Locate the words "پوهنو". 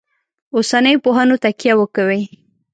1.05-1.35